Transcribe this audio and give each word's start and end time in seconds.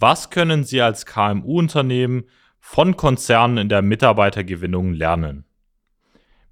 Was 0.00 0.30
können 0.30 0.62
Sie 0.62 0.80
als 0.80 1.06
KMU-Unternehmen 1.06 2.24
von 2.60 2.96
Konzernen 2.96 3.58
in 3.58 3.68
der 3.68 3.82
Mitarbeitergewinnung 3.82 4.92
lernen? 4.92 5.44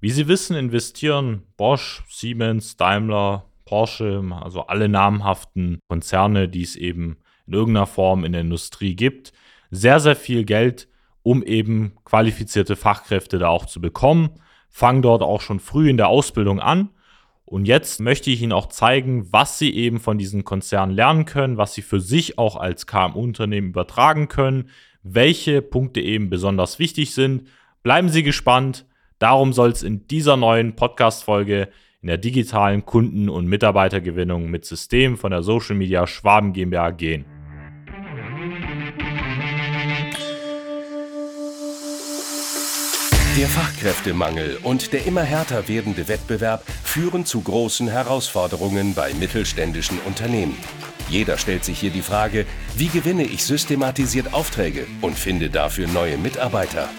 Wie 0.01 0.09
Sie 0.11 0.27
wissen, 0.27 0.57
investieren 0.57 1.43
Bosch, 1.55 2.03
Siemens, 2.09 2.75
Daimler, 2.75 3.45
Porsche, 3.63 4.21
also 4.41 4.63
alle 4.67 4.89
namhaften 4.89 5.79
Konzerne, 5.87 6.49
die 6.49 6.63
es 6.63 6.75
eben 6.75 7.19
in 7.45 7.53
irgendeiner 7.53 7.85
Form 7.85 8.25
in 8.25 8.33
der 8.33 8.41
Industrie 8.41 8.95
gibt, 8.95 9.31
sehr, 9.71 10.01
sehr 10.01 10.17
viel 10.17 10.43
Geld, 10.43 10.89
um 11.23 11.41
eben 11.41 11.95
qualifizierte 12.03 12.75
Fachkräfte 12.75 13.39
da 13.39 13.47
auch 13.47 13.65
zu 13.65 13.79
bekommen, 13.79 14.41
fangen 14.69 15.01
dort 15.01 15.21
auch 15.21 15.39
schon 15.39 15.61
früh 15.61 15.89
in 15.89 15.95
der 15.95 16.09
Ausbildung 16.09 16.59
an. 16.59 16.89
Und 17.49 17.65
jetzt 17.65 18.01
möchte 18.01 18.29
ich 18.29 18.41
Ihnen 18.41 18.51
auch 18.51 18.67
zeigen, 18.67 19.31
was 19.31 19.57
Sie 19.57 19.73
eben 19.73 20.01
von 20.01 20.17
diesen 20.17 20.43
Konzernen 20.43 20.93
lernen 20.93 21.23
können, 21.23 21.55
was 21.55 21.73
Sie 21.73 21.81
für 21.81 22.01
sich 22.01 22.37
auch 22.37 22.57
als 22.57 22.87
KMU-Unternehmen 22.87 23.69
übertragen 23.69 24.27
können, 24.27 24.69
welche 25.01 25.61
Punkte 25.61 26.01
eben 26.01 26.29
besonders 26.29 26.77
wichtig 26.77 27.13
sind. 27.13 27.47
Bleiben 27.83 28.09
Sie 28.09 28.23
gespannt. 28.23 28.85
Darum 29.17 29.53
soll 29.53 29.69
es 29.69 29.81
in 29.81 30.07
dieser 30.07 30.35
neuen 30.35 30.75
Podcast-Folge 30.75 31.69
in 32.01 32.07
der 32.07 32.17
digitalen 32.17 32.85
Kunden- 32.85 33.29
und 33.29 33.47
Mitarbeitergewinnung 33.47 34.51
mit 34.51 34.65
System 34.65 35.15
von 35.15 35.31
der 35.31 35.41
Social 35.41 35.77
Media 35.77 36.05
Schwaben 36.05 36.51
GmbH 36.51 36.91
gehen. 36.91 37.36
Der 43.37 43.47
Fachkräftemangel 43.49 44.57
und 44.63 44.93
der 44.93 45.05
immer 45.05 45.21
härter 45.21 45.67
werdende 45.67 46.07
Wettbewerb 46.07 46.63
führen 46.83 47.23
zu 47.23 47.39
großen 47.41 47.87
Herausforderungen 47.87 48.95
bei 48.95 49.13
mittelständischen 49.13 49.99
Unternehmen. 50.07 50.57
Jeder 51.07 51.37
stellt 51.37 51.63
sich 51.63 51.79
hier 51.79 51.91
die 51.91 52.01
Frage, 52.01 52.47
wie 52.77 52.87
gewinne 52.87 53.25
ich 53.25 53.45
systematisiert 53.45 54.33
Aufträge 54.33 54.87
und 55.01 55.19
finde 55.19 55.51
dafür 55.51 55.87
neue 55.87 56.17
Mitarbeiter? 56.17 56.89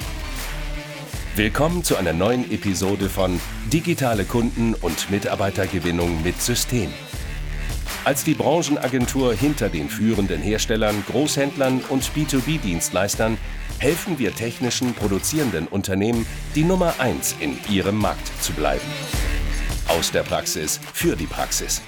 Willkommen 1.35 1.83
zu 1.83 1.97
einer 1.97 2.13
neuen 2.13 2.49
Episode 2.53 3.11
von 3.11 3.41
Digitale 3.73 4.25
Kunden- 4.25 4.75
und 4.75 5.11
Mitarbeitergewinnung 5.11 6.23
mit 6.23 6.41
System. 6.41 6.93
Als 8.05 8.23
die 8.23 8.35
Branchenagentur 8.35 9.35
hinter 9.35 9.69
den 9.69 9.89
führenden 9.89 10.41
Herstellern, 10.41 11.03
Großhändlern 11.11 11.81
und 11.89 12.05
B2B-Dienstleistern 12.15 13.39
helfen 13.79 14.19
wir 14.19 14.35
technischen 14.35 14.95
produzierenden 14.95 15.69
Unternehmen, 15.69 16.27
die 16.55 16.65
Nummer 16.65 16.95
1 16.99 17.37
in 17.41 17.59
ihrem 17.71 17.97
Markt 17.97 18.31
zu 18.43 18.53
bleiben. 18.53 18.85
Aus 19.87 20.11
der 20.11 20.23
Praxis 20.23 20.81
für 20.93 21.17
die 21.17 21.27
Praxis. 21.27 21.81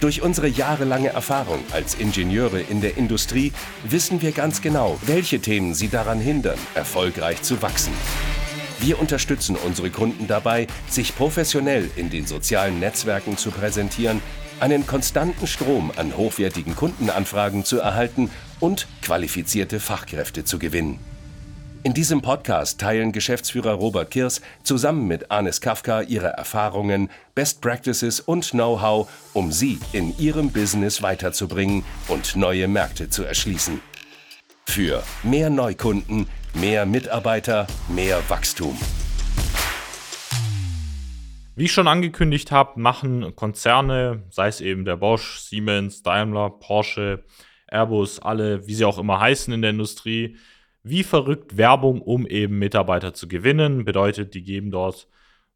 Durch 0.00 0.20
unsere 0.20 0.48
jahrelange 0.48 1.08
Erfahrung 1.08 1.60
als 1.72 1.94
Ingenieure 1.94 2.60
in 2.60 2.80
der 2.80 2.98
Industrie 2.98 3.52
wissen 3.84 4.20
wir 4.20 4.32
ganz 4.32 4.60
genau, 4.60 4.98
welche 5.06 5.40
Themen 5.40 5.74
sie 5.74 5.88
daran 5.88 6.20
hindern, 6.20 6.58
erfolgreich 6.74 7.40
zu 7.42 7.62
wachsen. 7.62 7.94
Wir 8.78 9.00
unterstützen 9.00 9.56
unsere 9.56 9.88
Kunden 9.88 10.26
dabei, 10.26 10.66
sich 10.88 11.16
professionell 11.16 11.88
in 11.96 12.10
den 12.10 12.26
sozialen 12.26 12.78
Netzwerken 12.78 13.38
zu 13.38 13.50
präsentieren, 13.50 14.20
einen 14.60 14.86
konstanten 14.86 15.46
Strom 15.46 15.90
an 15.96 16.14
hochwertigen 16.14 16.76
Kundenanfragen 16.76 17.64
zu 17.64 17.78
erhalten 17.78 18.30
und 18.60 18.86
qualifizierte 19.00 19.80
Fachkräfte 19.80 20.44
zu 20.44 20.58
gewinnen. 20.58 20.98
In 21.86 21.94
diesem 21.94 22.20
Podcast 22.20 22.80
teilen 22.80 23.12
Geschäftsführer 23.12 23.74
Robert 23.74 24.10
Kirs 24.10 24.42
zusammen 24.64 25.06
mit 25.06 25.30
Anis 25.30 25.60
Kafka 25.60 26.00
ihre 26.00 26.26
Erfahrungen, 26.26 27.10
Best 27.36 27.60
Practices 27.60 28.18
und 28.18 28.50
Know-how, 28.50 29.08
um 29.34 29.52
sie 29.52 29.78
in 29.92 30.12
ihrem 30.18 30.50
Business 30.50 31.00
weiterzubringen 31.00 31.84
und 32.08 32.34
neue 32.34 32.66
Märkte 32.66 33.08
zu 33.08 33.22
erschließen. 33.22 33.80
Für 34.64 35.04
mehr 35.22 35.48
Neukunden, 35.48 36.26
mehr 36.54 36.86
Mitarbeiter, 36.86 37.68
mehr 37.88 38.20
Wachstum. 38.28 38.76
Wie 41.54 41.66
ich 41.66 41.72
schon 41.72 41.86
angekündigt 41.86 42.50
habe, 42.50 42.80
machen 42.80 43.36
Konzerne, 43.36 44.24
sei 44.30 44.48
es 44.48 44.60
eben 44.60 44.84
der 44.84 44.96
Bosch, 44.96 45.38
Siemens, 45.38 46.02
Daimler, 46.02 46.50
Porsche, 46.50 47.22
Airbus, 47.68 48.18
alle, 48.18 48.66
wie 48.66 48.74
sie 48.74 48.84
auch 48.84 48.98
immer 48.98 49.20
heißen 49.20 49.54
in 49.54 49.62
der 49.62 49.70
Industrie, 49.70 50.36
wie 50.88 51.02
verrückt 51.02 51.56
Werbung, 51.56 52.00
um 52.00 52.26
eben 52.26 52.58
Mitarbeiter 52.58 53.12
zu 53.12 53.26
gewinnen. 53.26 53.84
Bedeutet, 53.84 54.34
die 54.34 54.42
geben 54.42 54.70
dort 54.70 55.08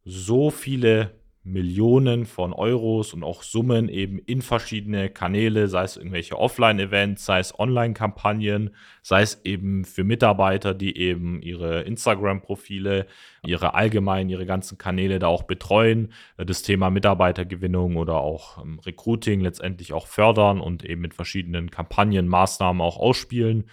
so 0.04 0.50
viele 0.50 1.12
Millionen 1.42 2.26
von 2.26 2.52
Euros 2.52 3.14
und 3.14 3.22
auch 3.22 3.42
Summen 3.42 3.88
eben 3.88 4.18
in 4.18 4.42
verschiedene 4.42 5.08
Kanäle, 5.08 5.68
sei 5.68 5.84
es 5.84 5.96
irgendwelche 5.96 6.38
Offline-Events, 6.38 7.24
sei 7.24 7.38
es 7.38 7.58
Online-Kampagnen, 7.58 8.70
sei 9.02 9.22
es 9.22 9.40
eben 9.44 9.86
für 9.86 10.04
Mitarbeiter, 10.04 10.74
die 10.74 10.98
eben 10.98 11.40
ihre 11.40 11.82
Instagram-Profile, 11.82 13.06
ihre 13.46 13.72
allgemein, 13.72 14.28
ihre 14.28 14.44
ganzen 14.44 14.76
Kanäle 14.76 15.18
da 15.18 15.28
auch 15.28 15.44
betreuen, 15.44 16.12
äh, 16.36 16.44
das 16.44 16.62
Thema 16.62 16.90
Mitarbeitergewinnung 16.90 17.96
oder 17.96 18.16
auch 18.16 18.62
ähm, 18.62 18.78
Recruiting 18.80 19.40
letztendlich 19.40 19.94
auch 19.94 20.08
fördern 20.08 20.60
und 20.60 20.84
eben 20.84 21.00
mit 21.00 21.14
verschiedenen 21.14 21.70
Kampagnen, 21.70 22.28
Maßnahmen 22.28 22.82
auch 22.82 22.98
ausspielen 22.98 23.64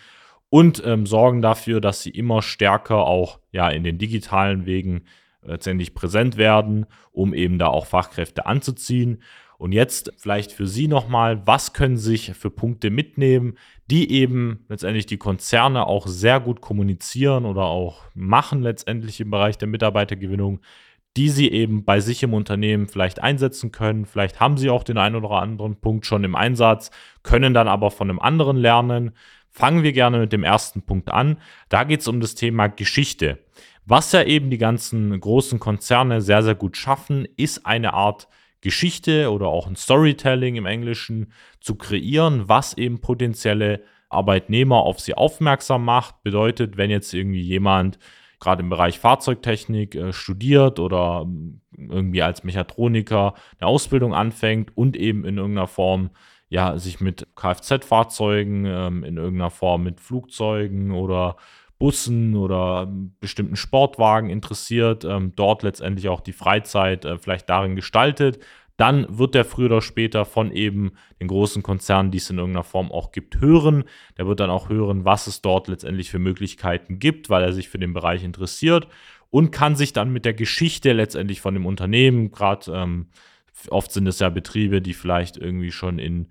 und 0.50 0.82
ähm, 0.86 1.06
sorgen 1.06 1.42
dafür, 1.42 1.82
dass 1.82 2.02
sie 2.02 2.10
immer 2.10 2.42
stärker 2.42 3.06
auch 3.06 3.40
ja 3.52 3.70
in 3.70 3.84
den 3.84 3.98
digitalen 3.98 4.66
Wegen 4.66 5.04
letztendlich 5.42 5.94
präsent 5.94 6.38
werden, 6.38 6.86
um 7.12 7.34
eben 7.34 7.58
da 7.58 7.68
auch 7.68 7.86
Fachkräfte 7.86 8.46
anzuziehen. 8.46 9.22
Und 9.58 9.72
jetzt 9.72 10.14
vielleicht 10.18 10.52
für 10.52 10.68
Sie 10.68 10.88
nochmal, 10.88 11.42
was 11.48 11.74
können 11.74 11.98
sich 11.98 12.34
für 12.36 12.52
Punkte 12.52 12.92
mitnehmen, 12.92 13.58
die 13.90 14.12
eben 14.12 14.66
letztendlich 14.70 15.08
die 15.08 15.18
Konzerne 15.18 15.88
auch 15.88 16.06
sehr 16.06 16.40
gut 16.40 16.62
kommunizieren 16.62 17.46
oder 17.46 17.64
auch 17.64 18.04
machen 18.14 18.62
letztendlich 18.62 19.20
im 19.20 19.32
Bereich 19.32 19.58
der 19.58 19.68
Mitarbeitergewinnung, 19.68 20.60
die 21.16 21.30
Sie 21.30 21.50
eben 21.52 21.86
bei 21.86 22.00
sich 22.02 22.22
im 22.22 22.36
Unternehmen 22.36 22.88
vielleicht 22.88 23.20
einsetzen 23.20 23.72
können. 23.72 24.06
Vielleicht 24.06 24.40
haben 24.40 24.58
Sie 24.58 24.70
auch 24.70 24.84
den 24.84 25.00
einen 25.00 25.16
oder 25.16 25.32
anderen 25.32 25.78
Punkt 25.78 26.06
schon 26.06 26.24
im 26.24 26.36
Einsatz, 26.36 26.92
können 27.24 27.56
dann 27.56 27.68
aber 27.68 27.90
von 27.90 28.12
einem 28.12 28.20
anderen 28.20 28.58
lernen. 28.58 29.14
Fangen 29.58 29.82
wir 29.82 29.92
gerne 29.92 30.20
mit 30.20 30.34
dem 30.34 30.44
ersten 30.44 30.84
Punkt 30.84 31.10
an. 31.10 31.38
Da 31.68 31.84
geht 31.84 32.02
es 32.02 32.08
um 32.08 32.20
das 32.20 32.36
Thema 32.36 32.68
Geschichte. 32.68 33.40
Was 33.88 34.12
ja 34.12 34.22
eben 34.22 34.52
die 34.52 34.60
ganzen 34.60 35.20
großen 35.20 35.60
Konzerne 35.60 36.22
sehr, 36.22 36.44
sehr 36.44 36.54
gut 36.54 36.78
schaffen, 36.78 37.28
ist 37.38 37.66
eine 37.66 37.96
Art 37.96 38.28
Geschichte 38.62 39.32
oder 39.32 39.48
auch 39.48 39.66
ein 39.66 39.76
Storytelling 39.76 40.58
im 40.58 40.68
Englischen 40.68 41.32
zu 41.60 41.74
kreieren, 41.74 42.48
was 42.48 42.78
eben 42.78 43.02
potenzielle 43.02 43.82
Arbeitnehmer 44.10 44.76
auf 44.76 45.00
sie 45.00 45.16
aufmerksam 45.16 45.86
macht. 45.86 46.22
Bedeutet, 46.22 46.78
wenn 46.78 46.92
jetzt 46.92 47.12
irgendwie 47.16 47.42
jemand 47.42 47.98
gerade 48.40 48.62
im 48.62 48.70
Bereich 48.70 49.00
Fahrzeugtechnik 49.00 49.96
äh, 49.96 50.14
studiert 50.14 50.80
oder 50.80 51.24
ähm, 51.26 51.62
irgendwie 51.76 52.22
als 52.22 52.44
Mechatroniker 52.44 53.34
eine 53.60 53.68
Ausbildung 53.68 54.14
anfängt 54.14 54.78
und 54.78 54.96
eben 54.96 55.26
in 55.26 55.40
irgendeiner 55.40 55.66
Form 55.66 56.12
ja 56.50 56.78
sich 56.78 57.00
mit 57.00 57.28
Kfz-Fahrzeugen, 57.36 58.66
ähm, 58.66 59.04
in 59.04 59.18
irgendeiner 59.18 59.52
Form 59.52 59.84
mit 59.84 60.00
Flugzeugen 60.00 60.92
oder 60.92 61.38
Bussen 61.80 62.36
oder 62.36 62.92
bestimmten 63.20 63.56
Sportwagen 63.56 64.30
interessiert, 64.30 65.06
ähm, 65.06 65.34
dort 65.36 65.64
letztendlich 65.64 66.10
auch 66.10 66.22
die 66.22 66.34
Freizeit 66.34 67.06
äh, 67.06 67.18
vielleicht 67.20 67.50
darin 67.50 67.76
gestaltet, 67.76 68.40
dann 68.78 69.18
wird 69.18 69.34
der 69.34 69.44
früher 69.44 69.68
oder 69.68 69.82
später 69.82 70.24
von 70.24 70.52
eben 70.52 70.92
den 71.20 71.28
großen 71.28 71.64
Konzernen, 71.64 72.12
die 72.12 72.20
es 72.20 72.30
in 72.30 72.38
irgendeiner 72.38 72.64
Form 72.64 72.92
auch 72.92 73.12
gibt, 73.12 73.42
hören. 73.42 73.84
Der 74.18 74.28
wird 74.28 74.40
dann 74.40 74.52
auch 74.52 74.70
hören, 74.70 75.04
was 75.04 75.26
es 75.26 75.42
dort 75.42 75.68
letztendlich 75.68 76.12
für 76.12 76.20
Möglichkeiten 76.20 77.00
gibt, 77.00 77.30
weil 77.30 77.44
er 77.44 77.54
sich 77.54 77.70
für 77.70 77.80
den 77.80 77.94
Bereich 77.94 78.24
interessiert 78.24 78.88
und 79.32 79.52
kann 79.52 79.76
sich 79.76 79.94
dann 79.94 80.14
mit 80.14 80.26
der 80.26 80.36
Geschichte 80.36 80.94
letztendlich 80.94 81.42
von 81.42 81.56
dem 81.56 81.66
Unternehmen, 81.66 82.32
gerade 82.32 82.72
ähm, 82.72 83.08
oft 83.70 83.92
sind 83.92 84.08
es 84.08 84.20
ja 84.20 84.30
Betriebe, 84.30 84.82
die 84.82 84.94
vielleicht 84.94 85.38
irgendwie 85.38 85.72
schon 85.72 86.00
in 86.00 86.28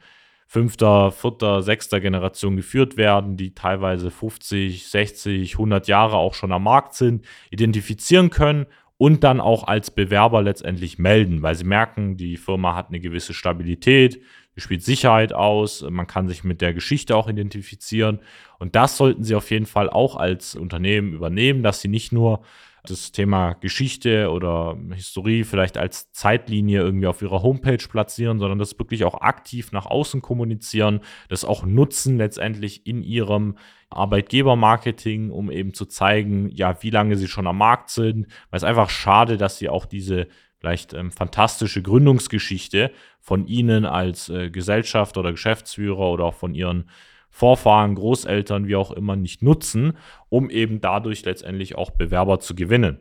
fünfter, 0.47 1.11
vierter, 1.11 1.63
sechster 1.63 2.01
Generation 2.01 2.57
geführt 2.57 2.97
werden, 2.97 3.37
die 3.37 3.55
teilweise 3.55 4.11
50, 4.11 4.87
60, 4.87 5.55
100 5.55 5.89
Jahre 5.89 6.17
auch 6.17 6.35
schon 6.35 6.53
am 6.53 6.63
Markt 6.63 6.95
sind, 6.95 7.27
identifizieren 7.51 8.31
können 8.31 8.67
und 8.97 9.25
dann 9.25 9.41
auch 9.41 9.65
als 9.65 9.91
Bewerber 9.91 10.43
letztendlich 10.43 10.99
melden, 10.99 11.43
weil 11.43 11.55
sie 11.55 11.65
merken, 11.65 12.17
die 12.17 12.37
Firma 12.37 12.75
hat 12.75 12.89
eine 12.89 13.01
gewisse 13.01 13.35
Stabilität, 13.35 14.23
spielt 14.57 14.83
Sicherheit 14.83 15.33
aus, 15.33 15.85
man 15.89 16.07
kann 16.07 16.29
sich 16.29 16.45
mit 16.45 16.61
der 16.61 16.73
Geschichte 16.73 17.15
auch 17.15 17.29
identifizieren. 17.29 18.21
Und 18.59 18.75
das 18.75 18.97
sollten 18.97 19.23
sie 19.23 19.35
auf 19.35 19.51
jeden 19.51 19.67
Fall 19.67 19.91
auch 19.91 20.17
als 20.17 20.55
Unternehmen 20.55 21.13
übernehmen, 21.13 21.63
dass 21.63 21.83
sie 21.83 21.89
nicht 21.89 22.11
nur 22.11 22.43
das 22.91 23.13
Thema 23.13 23.55
Geschichte 23.55 24.31
oder 24.31 24.77
Historie 24.95 25.45
vielleicht 25.45 25.79
als 25.79 26.13
Zeitlinie 26.13 26.81
irgendwie 26.81 27.07
auf 27.07 27.23
ihrer 27.23 27.43
Homepage 27.43 27.85
platzieren, 27.89 28.39
sondern 28.39 28.59
das 28.59 28.79
wirklich 28.79 29.05
auch 29.05 29.21
aktiv 29.21 29.73
nach 29.73 29.87
außen 29.87 30.23
kommunizieren, 30.23 31.01
das 31.29 31.45
auch 31.45 31.65
nutzen 31.65 32.17
letztendlich 32.17 32.87
in 32.87 33.03
ihrem 33.03 33.57
Arbeitgebermarketing, 33.91 35.31
um 35.31 35.51
eben 35.51 35.75
zu 35.75 35.87
zeigen, 35.87 36.51
ja, 36.51 36.83
wie 36.83 36.91
lange 36.91 37.17
sie 37.17 37.29
schon 37.29 37.47
am 37.47 37.59
Markt 37.59 37.91
sind, 37.91 38.27
weil 38.51 38.59
es 38.59 38.65
einfach 38.65 38.91
schade, 38.91 39.37
dass 39.37 39.59
sie 39.59 39.69
auch 39.69 39.87
diese 39.87 40.27
vielleicht 40.59 40.95
ähm, 40.95 41.13
fantastische 41.13 41.83
Gründungsgeschichte 41.83 42.91
von 43.21 43.47
ihnen 43.47 43.85
als 43.85 44.29
äh, 44.29 44.51
Gesellschaft 44.51 45.19
oder 45.19 45.31
Geschäftsführer 45.33 46.11
oder 46.11 46.25
auch 46.25 46.35
von 46.35 46.55
ihren 46.55 46.91
Vorfahren, 47.37 47.97
Großeltern, 47.97 48.67
wie 48.67 48.77
auch 48.77 48.91
immer, 48.91 49.15
nicht 49.15 49.43
nutzen, 49.43 49.99
um 50.31 50.49
eben 50.49 50.81
dadurch 50.81 51.23
letztendlich 51.27 51.75
auch 51.75 51.91
Bewerber 51.91 52.41
zu 52.41 52.55
gewinnen. 52.55 52.99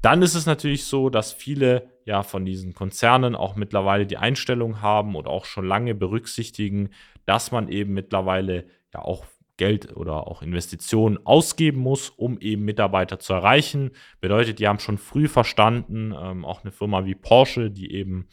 Dann 0.00 0.22
ist 0.22 0.36
es 0.36 0.46
natürlich 0.46 0.84
so, 0.84 1.10
dass 1.10 1.32
viele 1.32 1.90
ja 2.04 2.22
von 2.22 2.44
diesen 2.44 2.72
Konzernen 2.72 3.34
auch 3.34 3.56
mittlerweile 3.56 4.06
die 4.06 4.16
Einstellung 4.16 4.80
haben 4.80 5.16
und 5.16 5.26
auch 5.26 5.44
schon 5.44 5.66
lange 5.66 5.96
berücksichtigen, 5.96 6.90
dass 7.26 7.50
man 7.50 7.68
eben 7.68 7.94
mittlerweile 7.94 8.66
ja 8.94 9.02
auch 9.02 9.24
Geld 9.56 9.96
oder 9.96 10.28
auch 10.28 10.40
Investitionen 10.40 11.18
ausgeben 11.26 11.80
muss, 11.80 12.10
um 12.10 12.38
eben 12.38 12.64
Mitarbeiter 12.64 13.18
zu 13.18 13.32
erreichen. 13.32 13.90
Bedeutet, 14.20 14.60
die 14.60 14.68
haben 14.68 14.78
schon 14.78 14.98
früh 14.98 15.26
verstanden, 15.26 16.14
ähm, 16.16 16.44
auch 16.44 16.62
eine 16.62 16.70
Firma 16.70 17.06
wie 17.06 17.16
Porsche, 17.16 17.72
die 17.72 17.90
eben 17.92 18.28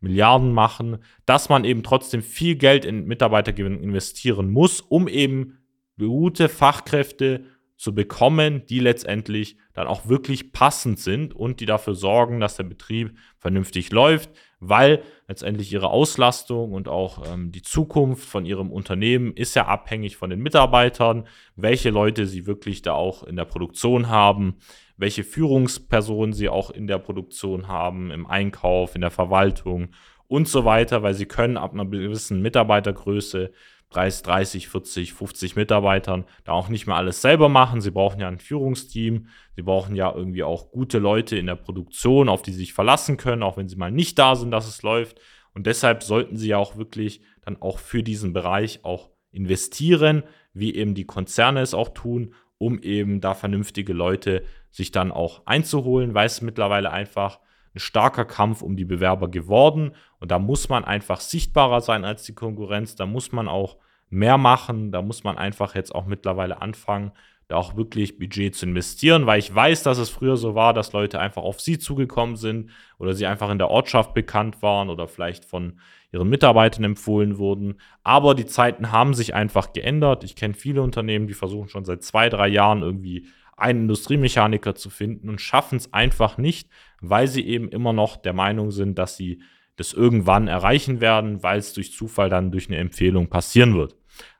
Milliarden 0.00 0.52
machen, 0.52 0.98
dass 1.24 1.48
man 1.48 1.64
eben 1.64 1.82
trotzdem 1.82 2.22
viel 2.22 2.56
Geld 2.56 2.84
in 2.84 3.06
Mitarbeitergewinn 3.06 3.82
investieren 3.82 4.50
muss, 4.50 4.80
um 4.80 5.08
eben 5.08 5.58
gute 5.98 6.48
Fachkräfte 6.48 7.44
zu 7.76 7.94
bekommen, 7.94 8.64
die 8.66 8.80
letztendlich 8.80 9.58
dann 9.74 9.86
auch 9.86 10.08
wirklich 10.08 10.52
passend 10.52 10.98
sind 10.98 11.34
und 11.34 11.60
die 11.60 11.66
dafür 11.66 11.94
sorgen, 11.94 12.40
dass 12.40 12.56
der 12.56 12.64
Betrieb 12.64 13.16
vernünftig 13.38 13.92
läuft, 13.92 14.30
weil 14.60 15.02
letztendlich 15.28 15.70
ihre 15.72 15.90
Auslastung 15.90 16.72
und 16.72 16.88
auch 16.88 17.30
ähm, 17.30 17.52
die 17.52 17.60
Zukunft 17.60 18.26
von 18.26 18.46
ihrem 18.46 18.72
Unternehmen 18.72 19.34
ist 19.34 19.54
ja 19.54 19.66
abhängig 19.66 20.16
von 20.16 20.30
den 20.30 20.40
Mitarbeitern, 20.40 21.26
welche 21.54 21.90
Leute 21.90 22.26
sie 22.26 22.46
wirklich 22.46 22.80
da 22.80 22.92
auch 22.92 23.22
in 23.22 23.36
der 23.36 23.44
Produktion 23.44 24.08
haben, 24.08 24.56
welche 24.96 25.24
Führungspersonen 25.24 26.32
sie 26.32 26.48
auch 26.48 26.70
in 26.70 26.86
der 26.86 26.98
Produktion 26.98 27.68
haben, 27.68 28.10
im 28.10 28.26
Einkauf, 28.26 28.94
in 28.94 29.02
der 29.02 29.10
Verwaltung 29.10 29.90
und 30.28 30.48
so 30.48 30.64
weiter, 30.64 31.02
weil 31.02 31.14
sie 31.14 31.26
können 31.26 31.56
ab 31.56 31.72
einer 31.72 31.84
gewissen 31.84 32.40
Mitarbeitergröße 32.40 33.52
30, 33.96 34.22
30, 34.22 34.68
40, 34.68 35.12
50 35.14 35.56
Mitarbeitern 35.56 36.24
da 36.44 36.52
auch 36.52 36.68
nicht 36.68 36.86
mehr 36.86 36.96
alles 36.96 37.22
selber 37.22 37.48
machen. 37.48 37.80
Sie 37.80 37.90
brauchen 37.90 38.20
ja 38.20 38.28
ein 38.28 38.38
Führungsteam. 38.38 39.28
Sie 39.54 39.62
brauchen 39.62 39.96
ja 39.96 40.12
irgendwie 40.14 40.42
auch 40.42 40.70
gute 40.70 40.98
Leute 40.98 41.36
in 41.36 41.46
der 41.46 41.56
Produktion, 41.56 42.28
auf 42.28 42.42
die 42.42 42.52
sie 42.52 42.58
sich 42.58 42.74
verlassen 42.74 43.16
können, 43.16 43.42
auch 43.42 43.56
wenn 43.56 43.68
sie 43.68 43.76
mal 43.76 43.90
nicht 43.90 44.18
da 44.18 44.36
sind, 44.36 44.50
dass 44.50 44.68
es 44.68 44.82
läuft. 44.82 45.18
Und 45.54 45.66
deshalb 45.66 46.02
sollten 46.02 46.36
sie 46.36 46.48
ja 46.48 46.58
auch 46.58 46.76
wirklich 46.76 47.22
dann 47.42 47.60
auch 47.62 47.78
für 47.78 48.02
diesen 48.02 48.34
Bereich 48.34 48.84
auch 48.84 49.10
investieren, 49.30 50.24
wie 50.52 50.74
eben 50.74 50.94
die 50.94 51.06
Konzerne 51.06 51.60
es 51.60 51.72
auch 51.72 51.88
tun, 51.88 52.34
um 52.58 52.78
eben 52.80 53.20
da 53.22 53.34
vernünftige 53.34 53.94
Leute 53.94 54.42
sich 54.70 54.90
dann 54.90 55.10
auch 55.10 55.46
einzuholen, 55.46 56.12
weil 56.12 56.26
es 56.26 56.42
mittlerweile 56.42 56.90
einfach 56.90 57.40
ein 57.74 57.80
starker 57.80 58.24
Kampf 58.26 58.60
um 58.60 58.76
die 58.76 58.84
Bewerber 58.84 59.28
geworden. 59.28 59.92
Und 60.18 60.30
da 60.30 60.38
muss 60.38 60.68
man 60.68 60.84
einfach 60.84 61.20
sichtbarer 61.20 61.80
sein 61.80 62.04
als 62.04 62.24
die 62.24 62.34
Konkurrenz. 62.34 62.96
Da 62.96 63.06
muss 63.06 63.32
man 63.32 63.48
auch 63.48 63.78
mehr 64.10 64.38
machen. 64.38 64.92
Da 64.92 65.02
muss 65.02 65.24
man 65.24 65.38
einfach 65.38 65.74
jetzt 65.74 65.94
auch 65.94 66.06
mittlerweile 66.06 66.62
anfangen, 66.62 67.12
da 67.48 67.56
auch 67.56 67.76
wirklich 67.76 68.18
Budget 68.18 68.54
zu 68.56 68.66
investieren, 68.66 69.26
weil 69.26 69.38
ich 69.38 69.54
weiß, 69.54 69.84
dass 69.84 69.98
es 69.98 70.10
früher 70.10 70.36
so 70.36 70.54
war, 70.54 70.74
dass 70.74 70.92
Leute 70.92 71.20
einfach 71.20 71.42
auf 71.42 71.60
sie 71.60 71.78
zugekommen 71.78 72.36
sind 72.36 72.70
oder 72.98 73.14
sie 73.14 73.26
einfach 73.26 73.50
in 73.50 73.58
der 73.58 73.70
Ortschaft 73.70 74.14
bekannt 74.14 74.62
waren 74.62 74.90
oder 74.90 75.06
vielleicht 75.06 75.44
von 75.44 75.78
ihren 76.12 76.28
Mitarbeitern 76.28 76.84
empfohlen 76.84 77.38
wurden. 77.38 77.76
Aber 78.02 78.34
die 78.34 78.46
Zeiten 78.46 78.90
haben 78.90 79.14
sich 79.14 79.34
einfach 79.34 79.72
geändert. 79.72 80.24
Ich 80.24 80.34
kenne 80.34 80.54
viele 80.54 80.82
Unternehmen, 80.82 81.28
die 81.28 81.34
versuchen 81.34 81.68
schon 81.68 81.84
seit 81.84 82.02
zwei, 82.02 82.28
drei 82.28 82.48
Jahren 82.48 82.82
irgendwie 82.82 83.28
einen 83.56 83.82
Industriemechaniker 83.82 84.74
zu 84.74 84.90
finden 84.90 85.28
und 85.28 85.40
schaffen 85.40 85.76
es 85.76 85.92
einfach 85.92 86.38
nicht, 86.38 86.68
weil 87.00 87.26
sie 87.26 87.46
eben 87.46 87.68
immer 87.68 87.92
noch 87.92 88.16
der 88.16 88.32
Meinung 88.34 88.70
sind, 88.70 88.98
dass 88.98 89.16
sie 89.16 89.40
das 89.76 89.92
irgendwann 89.92 90.48
erreichen 90.48 91.00
werden, 91.00 91.42
weil 91.42 91.58
es 91.58 91.72
durch 91.72 91.92
Zufall 91.92 92.28
dann 92.28 92.50
durch 92.50 92.68
eine 92.68 92.78
Empfehlung 92.78 93.28
passieren 93.28 93.74
wird. 93.74 93.95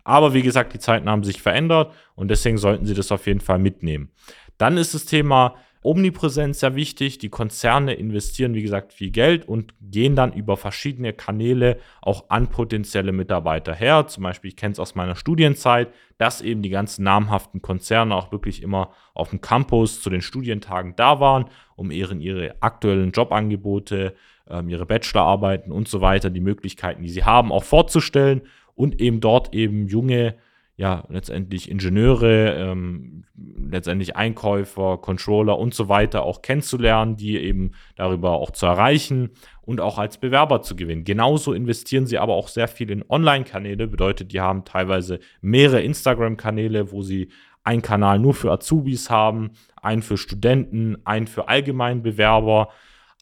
Aber 0.07 0.35
wie 0.35 0.43
gesagt, 0.43 0.73
die 0.73 0.79
Zeiten 0.79 1.11
haben 1.11 1.25
sich 1.25 1.43
verändert 1.43 1.93
und 2.15 2.29
deswegen 2.29 2.59
sollten 2.59 2.87
Sie 2.87 2.95
das 2.95 3.11
auf 3.11 3.27
jeden 3.27 3.41
Fall 3.41 3.59
mitnehmen. 3.59 4.11
Dann 4.57 4.77
ist 4.77 4.95
das 4.95 5.05
Thema 5.05 5.57
Omnipräsenz 5.83 6.61
sehr 6.61 6.77
wichtig. 6.77 7.19
Die 7.19 7.29
Konzerne 7.29 7.95
investieren, 7.95 8.55
wie 8.55 8.63
gesagt, 8.63 8.93
viel 8.93 9.11
Geld 9.11 9.49
und 9.49 9.75
gehen 9.81 10.15
dann 10.15 10.33
über 10.33 10.57
verschiedene 10.57 11.13
Kanäle 11.13 11.79
auch 12.03 12.27
an 12.29 12.47
potenzielle 12.47 13.11
Mitarbeiter 13.11 13.75
her. 13.75 14.07
Zum 14.07 14.23
Beispiel, 14.23 14.51
ich 14.51 14.57
kenne 14.57 14.75
es 14.75 14.79
aus 14.79 14.95
meiner 14.95 15.17
Studienzeit, 15.17 15.93
dass 16.19 16.41
eben 16.41 16.63
die 16.63 16.71
ganzen 16.71 17.03
namhaften 17.03 17.61
Konzerne 17.61 18.15
auch 18.15 18.31
wirklich 18.31 18.63
immer 18.63 18.93
auf 19.13 19.31
dem 19.31 19.41
Campus 19.41 20.01
zu 20.03 20.09
den 20.09 20.23
Studientagen 20.23 20.95
da 20.95 21.19
waren, 21.19 21.47
um 21.75 21.91
ihren, 21.91 22.21
ihre 22.21 22.55
aktuellen 22.61 23.11
Jobangebote, 23.11 24.15
ähm, 24.49 24.69
ihre 24.69 24.87
Bachelorarbeiten 24.87 25.73
und 25.73 25.89
so 25.89 26.01
weiter, 26.01 26.31
die 26.31 26.41
Möglichkeiten, 26.41 27.03
die 27.03 27.11
sie 27.11 27.25
haben, 27.25 27.51
auch 27.51 27.65
vorzustellen 27.65 28.43
und 28.77 29.01
eben 29.01 29.21
dort 29.21 29.53
eben 29.53 29.89
junge 29.89 30.37
ja, 30.79 31.05
letztendlich 31.09 31.71
Ingenieure, 31.71 32.55
ähm, 32.55 33.25
letztendlich 33.35 34.15
Einkäufer, 34.15 34.99
Controller 34.99 35.59
und 35.59 35.73
so 35.73 35.89
weiter 35.89 36.23
auch 36.23 36.43
kennenzulernen, 36.43 37.17
die 37.17 37.39
eben 37.39 37.73
darüber 37.97 38.33
auch 38.33 38.51
zu 38.51 38.67
erreichen 38.67 39.31
und 39.63 39.81
auch 39.81 39.97
als 39.97 40.19
Bewerber 40.19 40.61
zu 40.61 40.77
gewinnen. 40.77 41.05
Genauso 41.05 41.55
investieren 41.55 42.07
sie 42.07 42.19
aber 42.19 42.35
auch 42.35 42.49
sehr 42.49 42.69
viel 42.69 42.91
in 42.91 43.05
Online-Kanäle, 43.09 43.87
bedeutet, 43.87 44.33
die 44.33 44.41
haben 44.41 44.67
teilweise 44.67 45.19
mehrere 45.41 45.81
Instagram-Kanäle, 45.81 46.93
wo 46.93 47.01
sie 47.01 47.29
einen 47.65 47.83
Kanal 47.83 48.19
nur 48.19 48.35
für 48.35 48.53
Azubis 48.53 49.09
haben, 49.09 49.53
einen 49.81 50.03
für 50.03 50.19
Studenten, 50.19 50.99
einen 51.05 51.27
für 51.27 51.49
Allgemeinbewerber 51.49 52.69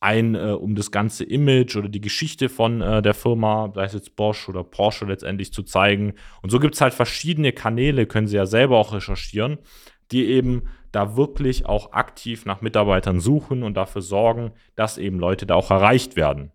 ein, 0.01 0.35
äh, 0.35 0.51
um 0.53 0.75
das 0.75 0.91
ganze 0.91 1.25
Image 1.25 1.77
oder 1.77 1.89
die 1.89 2.01
Geschichte 2.01 2.49
von 2.49 2.81
äh, 2.81 3.03
der 3.03 3.15
Firma, 3.15 3.73
sei 3.75 3.85
es 3.85 3.95
jetzt 3.95 4.17
Bosch 4.17 4.49
oder 4.49 4.63
Porsche 4.65 5.07
letztendlich 5.07 5.53
zu 5.53 5.63
zeigen. 5.63 6.15
Und 6.43 6.51
so 6.51 6.59
gibt 6.59 6.75
es 6.75 6.81
halt 6.81 6.95
verschiedene 6.95 7.53
Kanäle, 7.53 8.07
können 8.07 8.27
Sie 8.27 8.37
ja 8.37 8.47
selber 8.47 8.79
auch 8.79 8.93
recherchieren, 8.93 9.59
die 10.13 10.27
eben 10.27 10.65
da 10.93 11.17
wirklich 11.17 11.67
auch 11.67 11.93
aktiv 11.93 12.45
nach 12.45 12.61
Mitarbeitern 12.61 13.21
suchen 13.21 13.63
und 13.63 13.75
dafür 13.77 14.03
sorgen, 14.03 14.53
dass 14.77 14.99
eben 14.99 15.19
Leute 15.19 15.47
da 15.47 15.55
auch 15.55 15.71
erreicht 15.71 16.17
werden. 16.17 16.53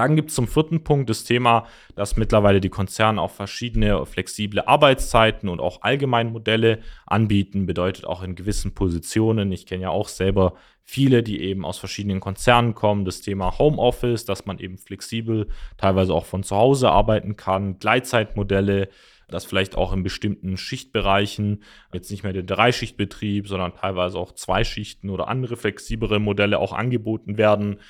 Dann 0.00 0.16
gibt 0.16 0.30
es 0.30 0.34
zum 0.34 0.48
vierten 0.48 0.82
Punkt 0.82 1.10
das 1.10 1.24
Thema, 1.24 1.66
dass 1.94 2.16
mittlerweile 2.16 2.62
die 2.62 2.70
Konzerne 2.70 3.20
auch 3.20 3.30
verschiedene 3.30 4.06
flexible 4.06 4.62
Arbeitszeiten 4.66 5.46
und 5.46 5.60
auch 5.60 5.82
Allgemeinmodelle 5.82 6.78
anbieten, 7.04 7.66
bedeutet 7.66 8.06
auch 8.06 8.22
in 8.22 8.34
gewissen 8.34 8.72
Positionen. 8.72 9.52
Ich 9.52 9.66
kenne 9.66 9.82
ja 9.82 9.90
auch 9.90 10.08
selber 10.08 10.54
viele, 10.84 11.22
die 11.22 11.42
eben 11.42 11.66
aus 11.66 11.76
verschiedenen 11.76 12.20
Konzernen 12.20 12.74
kommen. 12.74 13.04
Das 13.04 13.20
Thema 13.20 13.58
Homeoffice, 13.58 14.24
dass 14.24 14.46
man 14.46 14.58
eben 14.58 14.78
flexibel 14.78 15.48
teilweise 15.76 16.14
auch 16.14 16.24
von 16.24 16.44
zu 16.44 16.56
Hause 16.56 16.90
arbeiten 16.90 17.36
kann, 17.36 17.78
Gleitzeitmodelle, 17.78 18.88
dass 19.28 19.44
vielleicht 19.44 19.76
auch 19.76 19.92
in 19.92 20.02
bestimmten 20.02 20.56
Schichtbereichen 20.56 21.62
jetzt 21.92 22.10
nicht 22.10 22.22
mehr 22.22 22.32
der 22.32 22.42
Dreischichtbetrieb, 22.42 23.48
sondern 23.48 23.74
teilweise 23.74 24.18
auch 24.18 24.32
zwei 24.32 24.64
Schichten 24.64 25.10
oder 25.10 25.28
andere 25.28 25.58
flexiblere 25.58 26.20
Modelle 26.20 26.58
auch 26.58 26.72
angeboten 26.72 27.36
werden 27.36 27.80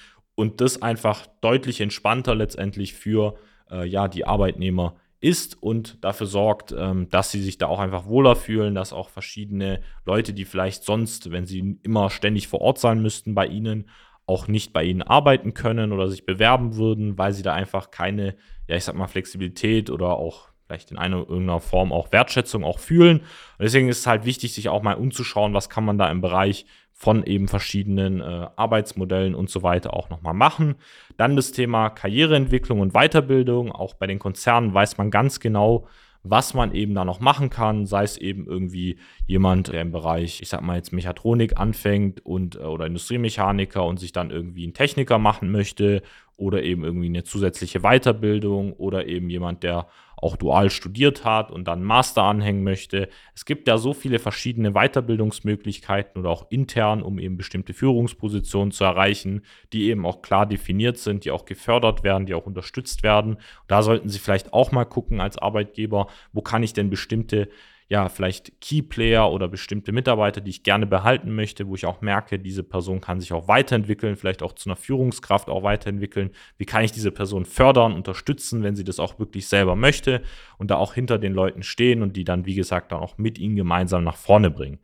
und 0.40 0.62
das 0.62 0.80
einfach 0.80 1.26
deutlich 1.42 1.82
entspannter 1.82 2.34
letztendlich 2.34 2.94
für 2.94 3.34
äh, 3.70 3.86
ja, 3.86 4.08
die 4.08 4.24
Arbeitnehmer 4.24 4.96
ist 5.20 5.62
und 5.62 6.02
dafür 6.02 6.26
sorgt, 6.26 6.72
ähm, 6.72 7.10
dass 7.10 7.30
sie 7.30 7.42
sich 7.42 7.58
da 7.58 7.66
auch 7.66 7.78
einfach 7.78 8.06
wohler 8.06 8.36
fühlen, 8.36 8.74
dass 8.74 8.94
auch 8.94 9.10
verschiedene 9.10 9.82
Leute, 10.06 10.32
die 10.32 10.46
vielleicht 10.46 10.82
sonst, 10.82 11.30
wenn 11.30 11.44
sie 11.44 11.78
immer 11.82 12.08
ständig 12.08 12.48
vor 12.48 12.62
Ort 12.62 12.78
sein 12.78 13.02
müssten 13.02 13.34
bei 13.34 13.46
ihnen, 13.48 13.90
auch 14.24 14.48
nicht 14.48 14.72
bei 14.72 14.82
ihnen 14.82 15.02
arbeiten 15.02 15.52
können 15.52 15.92
oder 15.92 16.08
sich 16.08 16.24
bewerben 16.24 16.76
würden, 16.76 17.18
weil 17.18 17.34
sie 17.34 17.42
da 17.42 17.52
einfach 17.52 17.90
keine, 17.90 18.34
ja, 18.66 18.76
ich 18.76 18.84
sag 18.84 18.94
mal, 18.94 19.08
Flexibilität 19.08 19.90
oder 19.90 20.16
auch 20.16 20.48
vielleicht 20.64 20.90
in 20.90 20.96
einer 20.96 21.18
irgendeiner 21.18 21.60
Form 21.60 21.92
auch 21.92 22.12
Wertschätzung 22.12 22.64
auch 22.64 22.78
fühlen. 22.78 23.18
Und 23.18 23.62
deswegen 23.62 23.90
ist 23.90 23.98
es 23.98 24.06
halt 24.06 24.24
wichtig, 24.24 24.54
sich 24.54 24.70
auch 24.70 24.80
mal 24.80 24.94
umzuschauen, 24.94 25.52
was 25.52 25.68
kann 25.68 25.84
man 25.84 25.98
da 25.98 26.10
im 26.10 26.22
Bereich 26.22 26.64
von 27.00 27.24
eben 27.24 27.48
verschiedenen 27.48 28.20
äh, 28.20 28.48
Arbeitsmodellen 28.56 29.34
und 29.34 29.48
so 29.48 29.62
weiter 29.62 29.94
auch 29.94 30.10
nochmal 30.10 30.34
machen. 30.34 30.74
Dann 31.16 31.34
das 31.34 31.50
Thema 31.50 31.88
Karriereentwicklung 31.88 32.78
und 32.80 32.92
Weiterbildung. 32.92 33.72
Auch 33.72 33.94
bei 33.94 34.06
den 34.06 34.18
Konzernen 34.18 34.74
weiß 34.74 34.98
man 34.98 35.10
ganz 35.10 35.40
genau, 35.40 35.86
was 36.22 36.52
man 36.52 36.74
eben 36.74 36.94
da 36.94 37.06
noch 37.06 37.18
machen 37.20 37.48
kann, 37.48 37.86
sei 37.86 38.02
es 38.02 38.18
eben 38.18 38.46
irgendwie 38.46 38.98
jemand, 39.26 39.68
der 39.68 39.80
im 39.80 39.92
Bereich, 39.92 40.42
ich 40.42 40.50
sag 40.50 40.60
mal 40.60 40.76
jetzt 40.76 40.92
Mechatronik 40.92 41.58
anfängt 41.58 42.20
und 42.26 42.56
äh, 42.56 42.64
oder 42.64 42.84
Industriemechaniker 42.84 43.82
und 43.82 43.98
sich 43.98 44.12
dann 44.12 44.30
irgendwie 44.30 44.64
einen 44.64 44.74
Techniker 44.74 45.16
machen 45.18 45.50
möchte 45.50 46.02
oder 46.36 46.62
eben 46.62 46.84
irgendwie 46.84 47.06
eine 47.06 47.24
zusätzliche 47.24 47.80
Weiterbildung 47.80 48.74
oder 48.74 49.06
eben 49.06 49.30
jemand, 49.30 49.62
der 49.62 49.86
auch 50.22 50.36
dual 50.36 50.70
studiert 50.70 51.24
hat 51.24 51.50
und 51.50 51.66
dann 51.66 51.82
Master 51.82 52.22
anhängen 52.24 52.62
möchte. 52.62 53.08
Es 53.34 53.44
gibt 53.44 53.68
ja 53.68 53.78
so 53.78 53.92
viele 53.92 54.18
verschiedene 54.18 54.72
Weiterbildungsmöglichkeiten 54.72 56.20
oder 56.20 56.30
auch 56.30 56.50
intern, 56.50 57.02
um 57.02 57.18
eben 57.18 57.36
bestimmte 57.36 57.74
Führungspositionen 57.74 58.72
zu 58.72 58.84
erreichen, 58.84 59.42
die 59.72 59.88
eben 59.88 60.04
auch 60.06 60.22
klar 60.22 60.46
definiert 60.46 60.98
sind, 60.98 61.24
die 61.24 61.30
auch 61.30 61.44
gefördert 61.44 62.02
werden, 62.04 62.26
die 62.26 62.34
auch 62.34 62.46
unterstützt 62.46 63.02
werden. 63.02 63.38
Da 63.66 63.82
sollten 63.82 64.08
Sie 64.08 64.18
vielleicht 64.18 64.52
auch 64.52 64.72
mal 64.72 64.84
gucken 64.84 65.20
als 65.20 65.38
Arbeitgeber, 65.38 66.08
wo 66.32 66.42
kann 66.42 66.62
ich 66.62 66.72
denn 66.72 66.90
bestimmte 66.90 67.48
ja, 67.90 68.08
vielleicht 68.08 68.60
Keyplayer 68.60 69.32
oder 69.32 69.48
bestimmte 69.48 69.90
Mitarbeiter, 69.90 70.40
die 70.40 70.50
ich 70.50 70.62
gerne 70.62 70.86
behalten 70.86 71.34
möchte, 71.34 71.66
wo 71.66 71.74
ich 71.74 71.86
auch 71.86 72.00
merke, 72.02 72.38
diese 72.38 72.62
Person 72.62 73.00
kann 73.00 73.18
sich 73.18 73.32
auch 73.32 73.48
weiterentwickeln, 73.48 74.14
vielleicht 74.14 74.44
auch 74.44 74.52
zu 74.52 74.68
einer 74.68 74.76
Führungskraft 74.76 75.48
auch 75.48 75.64
weiterentwickeln. 75.64 76.30
Wie 76.56 76.66
kann 76.66 76.84
ich 76.84 76.92
diese 76.92 77.10
Person 77.10 77.44
fördern, 77.44 77.92
unterstützen, 77.92 78.62
wenn 78.62 78.76
sie 78.76 78.84
das 78.84 79.00
auch 79.00 79.18
wirklich 79.18 79.48
selber 79.48 79.74
möchte 79.74 80.22
und 80.56 80.70
da 80.70 80.76
auch 80.76 80.94
hinter 80.94 81.18
den 81.18 81.34
Leuten 81.34 81.64
stehen 81.64 82.02
und 82.02 82.14
die 82.14 82.22
dann, 82.22 82.46
wie 82.46 82.54
gesagt, 82.54 82.92
dann 82.92 83.00
auch 83.00 83.18
mit 83.18 83.40
ihnen 83.40 83.56
gemeinsam 83.56 84.04
nach 84.04 84.16
vorne 84.16 84.52
bringen. 84.52 84.78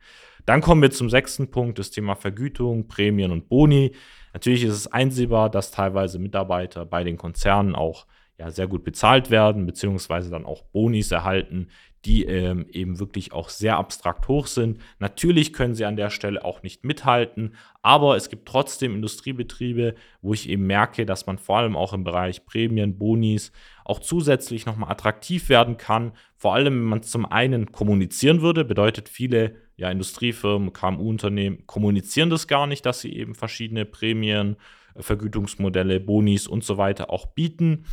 Dann 0.45 0.59
kommen 0.59 0.81
wir 0.81 0.91
zum 0.91 1.09
sechsten 1.09 1.49
Punkt, 1.49 1.79
das 1.79 1.91
Thema 1.91 2.15
Vergütung, 2.15 2.89
Prämien 2.89 3.31
und 3.31 3.47
Boni. 3.47 3.93
Natürlich 4.33 4.65
ist 4.65 4.73
es 4.73 4.91
einsehbar, 4.91 5.49
dass 5.49 5.71
teilweise 5.71 6.19
Mitarbeiter 6.19 6.85
bei 6.85 7.05
den 7.05 7.15
Konzernen 7.15 7.73
auch 7.73 8.05
ja, 8.37 8.51
sehr 8.51 8.67
gut 8.67 8.83
bezahlt 8.83 9.31
werden, 9.31 9.65
beziehungsweise 9.65 10.29
dann 10.29 10.45
auch 10.45 10.63
Bonis 10.63 11.11
erhalten, 11.11 11.69
die 12.07 12.23
ähm, 12.23 12.65
eben 12.71 12.99
wirklich 12.99 13.33
auch 13.33 13.49
sehr 13.49 13.75
abstrakt 13.75 14.29
hoch 14.29 14.47
sind. 14.47 14.79
Natürlich 14.97 15.51
können 15.51 15.75
sie 15.75 15.83
an 15.83 15.97
der 15.97 16.09
Stelle 16.09 16.45
auch 16.45 16.63
nicht 16.63 16.85
mithalten, 16.85 17.55
aber 17.81 18.15
es 18.15 18.29
gibt 18.29 18.47
trotzdem 18.47 18.95
Industriebetriebe, 18.95 19.93
wo 20.21 20.33
ich 20.33 20.47
eben 20.47 20.65
merke, 20.65 21.05
dass 21.05 21.25
man 21.25 21.37
vor 21.37 21.57
allem 21.57 21.75
auch 21.75 21.91
im 21.91 22.05
Bereich 22.05 22.45
Prämien, 22.45 22.97
Bonis 22.97 23.51
auch 23.83 23.99
zusätzlich 23.99 24.65
nochmal 24.65 24.89
attraktiv 24.89 25.49
werden 25.49 25.75
kann. 25.75 26.13
Vor 26.37 26.53
allem, 26.53 26.79
wenn 26.79 26.87
man 26.87 27.03
zum 27.03 27.25
einen 27.25 27.73
kommunizieren 27.73 28.41
würde, 28.41 28.63
bedeutet 28.63 29.09
viele 29.09 29.55
ja, 29.75 29.91
Industriefirmen, 29.91 30.71
KMU-Unternehmen 30.71 31.67
kommunizieren 31.67 32.29
das 32.29 32.47
gar 32.47 32.67
nicht, 32.67 32.85
dass 32.85 33.01
sie 33.01 33.13
eben 33.13 33.35
verschiedene 33.35 33.83
Prämien, 33.83 34.55
Vergütungsmodelle, 34.95 35.99
Bonis 35.99 36.47
und 36.47 36.63
so 36.63 36.77
weiter 36.77 37.09
auch 37.09 37.25
bieten. 37.25 37.83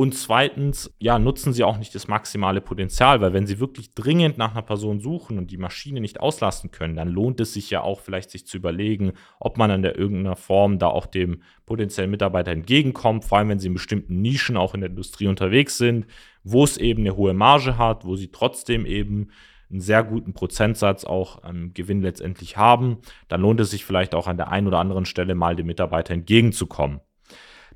Und 0.00 0.14
zweitens, 0.14 0.90
ja, 0.98 1.18
nutzen 1.18 1.52
sie 1.52 1.62
auch 1.62 1.76
nicht 1.76 1.94
das 1.94 2.08
maximale 2.08 2.62
Potenzial, 2.62 3.20
weil 3.20 3.34
wenn 3.34 3.46
sie 3.46 3.60
wirklich 3.60 3.94
dringend 3.94 4.38
nach 4.38 4.52
einer 4.52 4.62
Person 4.62 4.98
suchen 4.98 5.36
und 5.36 5.50
die 5.50 5.58
Maschine 5.58 6.00
nicht 6.00 6.20
auslasten 6.20 6.70
können, 6.70 6.96
dann 6.96 7.10
lohnt 7.10 7.38
es 7.38 7.52
sich 7.52 7.68
ja 7.68 7.82
auch 7.82 8.00
vielleicht 8.00 8.30
sich 8.30 8.46
zu 8.46 8.56
überlegen, 8.56 9.12
ob 9.40 9.58
man 9.58 9.70
an 9.70 9.82
der 9.82 9.98
irgendeiner 9.98 10.36
Form 10.36 10.78
da 10.78 10.86
auch 10.86 11.04
dem 11.04 11.42
potenziellen 11.66 12.10
Mitarbeiter 12.10 12.50
entgegenkommt, 12.50 13.26
vor 13.26 13.36
allem 13.36 13.50
wenn 13.50 13.58
sie 13.58 13.66
in 13.66 13.74
bestimmten 13.74 14.22
Nischen 14.22 14.56
auch 14.56 14.72
in 14.72 14.80
der 14.80 14.88
Industrie 14.88 15.26
unterwegs 15.26 15.76
sind, 15.76 16.06
wo 16.44 16.64
es 16.64 16.78
eben 16.78 17.02
eine 17.02 17.14
hohe 17.14 17.34
Marge 17.34 17.76
hat, 17.76 18.06
wo 18.06 18.16
sie 18.16 18.28
trotzdem 18.28 18.86
eben 18.86 19.28
einen 19.70 19.82
sehr 19.82 20.02
guten 20.02 20.32
Prozentsatz 20.32 21.04
auch 21.04 21.42
am 21.42 21.74
Gewinn 21.74 22.00
letztendlich 22.00 22.56
haben, 22.56 23.02
dann 23.28 23.42
lohnt 23.42 23.60
es 23.60 23.70
sich 23.70 23.84
vielleicht 23.84 24.14
auch 24.14 24.28
an 24.28 24.38
der 24.38 24.48
einen 24.48 24.66
oder 24.66 24.78
anderen 24.78 25.04
Stelle 25.04 25.34
mal 25.34 25.56
dem 25.56 25.66
Mitarbeiter 25.66 26.14
entgegenzukommen. 26.14 27.00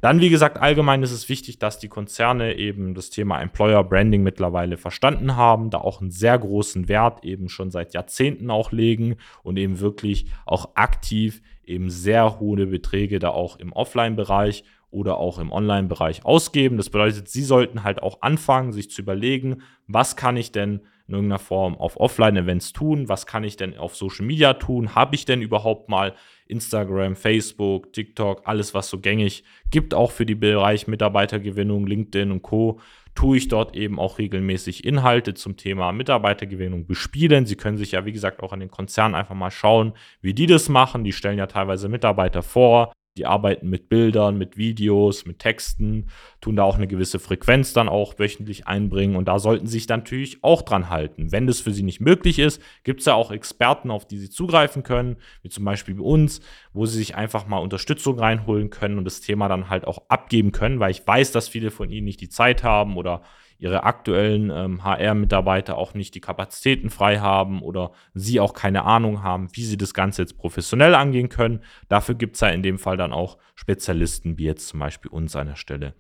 Dann, 0.04 0.20
wie 0.20 0.28
gesagt, 0.28 0.60
allgemein 0.60 1.02
ist 1.02 1.12
es 1.12 1.30
wichtig, 1.30 1.58
dass 1.58 1.78
die 1.78 1.88
Konzerne 1.88 2.58
eben 2.58 2.92
das 2.92 3.08
Thema 3.08 3.40
Employer 3.40 3.82
Branding 3.82 4.22
mittlerweile 4.22 4.76
verstanden 4.76 5.34
haben, 5.34 5.70
da 5.70 5.78
auch 5.78 6.02
einen 6.02 6.10
sehr 6.10 6.38
großen 6.38 6.88
Wert 6.88 7.24
eben 7.24 7.48
schon 7.48 7.70
seit 7.70 7.94
Jahrzehnten 7.94 8.50
auch 8.50 8.70
legen 8.70 9.16
und 9.42 9.56
eben 9.56 9.80
wirklich 9.80 10.26
auch 10.44 10.74
aktiv 10.74 11.40
eben 11.64 11.88
sehr 11.88 12.38
hohe 12.38 12.66
Beträge 12.66 13.18
da 13.18 13.30
auch 13.30 13.58
im 13.58 13.72
Offline-Bereich 13.72 14.64
oder 14.90 15.16
auch 15.16 15.38
im 15.38 15.50
Online-Bereich 15.50 16.26
ausgeben. 16.26 16.76
Das 16.76 16.90
bedeutet, 16.90 17.30
sie 17.30 17.42
sollten 17.42 17.82
halt 17.82 18.02
auch 18.02 18.20
anfangen, 18.20 18.74
sich 18.74 18.90
zu 18.90 19.00
überlegen, 19.00 19.62
was 19.86 20.16
kann 20.16 20.36
ich 20.36 20.52
denn 20.52 20.82
in 21.06 21.14
irgendeiner 21.14 21.38
Form 21.38 21.76
auf 21.76 21.98
Offline-Events 21.98 22.72
tun? 22.72 23.08
Was 23.08 23.26
kann 23.26 23.44
ich 23.44 23.56
denn 23.56 23.76
auf 23.76 23.94
Social 23.96 24.24
Media 24.24 24.54
tun? 24.54 24.94
Habe 24.94 25.14
ich 25.14 25.24
denn 25.24 25.42
überhaupt 25.42 25.88
mal 25.88 26.14
Instagram, 26.46 27.16
Facebook, 27.16 27.92
TikTok, 27.92 28.42
alles, 28.44 28.74
was 28.74 28.88
so 28.88 28.98
gängig 29.00 29.44
gibt, 29.70 29.94
auch 29.94 30.10
für 30.10 30.26
die 30.26 30.34
Bereich 30.34 30.86
Mitarbeitergewinnung, 30.86 31.86
LinkedIn 31.86 32.30
und 32.30 32.42
Co., 32.42 32.80
tue 33.14 33.36
ich 33.36 33.46
dort 33.46 33.76
eben 33.76 34.00
auch 34.00 34.18
regelmäßig 34.18 34.84
Inhalte 34.84 35.34
zum 35.34 35.56
Thema 35.56 35.92
Mitarbeitergewinnung 35.92 36.86
bespielen. 36.86 37.46
Sie 37.46 37.54
können 37.54 37.76
sich 37.76 37.92
ja, 37.92 38.04
wie 38.04 38.12
gesagt, 38.12 38.42
auch 38.42 38.52
an 38.52 38.58
den 38.58 38.72
Konzernen 38.72 39.14
einfach 39.14 39.36
mal 39.36 39.52
schauen, 39.52 39.92
wie 40.20 40.34
die 40.34 40.46
das 40.46 40.68
machen. 40.68 41.04
Die 41.04 41.12
stellen 41.12 41.38
ja 41.38 41.46
teilweise 41.46 41.88
Mitarbeiter 41.88 42.42
vor, 42.42 42.92
die 43.16 43.26
arbeiten 43.26 43.70
mit 43.70 43.88
Bildern, 43.88 44.36
mit 44.36 44.56
Videos, 44.56 45.24
mit 45.24 45.38
Texten, 45.38 46.08
tun 46.40 46.56
da 46.56 46.64
auch 46.64 46.76
eine 46.76 46.88
gewisse 46.88 47.18
Frequenz 47.18 47.72
dann 47.72 47.88
auch 47.88 48.18
wöchentlich 48.18 48.66
einbringen 48.66 49.14
und 49.14 49.26
da 49.26 49.38
sollten 49.38 49.66
sie 49.66 49.74
sich 49.74 49.86
dann 49.86 50.00
natürlich 50.00 50.42
auch 50.42 50.62
dran 50.62 50.90
halten. 50.90 51.30
Wenn 51.30 51.46
das 51.46 51.60
für 51.60 51.70
sie 51.70 51.84
nicht 51.84 52.00
möglich 52.00 52.38
ist, 52.38 52.60
gibt 52.82 53.00
es 53.00 53.06
ja 53.06 53.14
auch 53.14 53.30
Experten, 53.30 53.90
auf 53.90 54.06
die 54.06 54.18
sie 54.18 54.30
zugreifen 54.30 54.82
können, 54.82 55.16
wie 55.42 55.48
zum 55.48 55.64
Beispiel 55.64 55.94
bei 55.94 56.02
uns, 56.02 56.40
wo 56.72 56.86
sie 56.86 56.98
sich 56.98 57.14
einfach 57.14 57.46
mal 57.46 57.58
Unterstützung 57.58 58.18
reinholen 58.18 58.70
können 58.70 58.98
und 58.98 59.04
das 59.04 59.20
Thema 59.20 59.48
dann 59.48 59.70
halt 59.70 59.86
auch 59.86 60.02
abgeben 60.08 60.50
können, 60.50 60.80
weil 60.80 60.90
ich 60.90 61.06
weiß, 61.06 61.30
dass 61.32 61.48
viele 61.48 61.70
von 61.70 61.90
ihnen 61.90 62.04
nicht 62.04 62.20
die 62.20 62.28
Zeit 62.28 62.64
haben 62.64 62.96
oder 62.96 63.22
ihre 63.58 63.84
aktuellen 63.84 64.50
ähm, 64.50 64.84
HR-Mitarbeiter 64.84 65.76
auch 65.76 65.94
nicht 65.94 66.14
die 66.14 66.20
Kapazitäten 66.20 66.90
frei 66.90 67.18
haben 67.18 67.62
oder 67.62 67.92
sie 68.12 68.40
auch 68.40 68.52
keine 68.52 68.84
Ahnung 68.84 69.22
haben, 69.22 69.48
wie 69.52 69.64
sie 69.64 69.76
das 69.76 69.94
Ganze 69.94 70.22
jetzt 70.22 70.36
professionell 70.36 70.94
angehen 70.94 71.28
können. 71.28 71.60
Dafür 71.88 72.14
gibt 72.14 72.34
es 72.34 72.40
ja 72.40 72.48
in 72.48 72.62
dem 72.62 72.78
Fall 72.78 72.96
dann 72.96 73.12
auch 73.12 73.38
Spezialisten, 73.54 74.38
wie 74.38 74.44
jetzt 74.44 74.68
zum 74.68 74.80
Beispiel 74.80 75.10
uns 75.10 75.36
an 75.36 75.46
der 75.46 75.56
Stelle. 75.56 75.94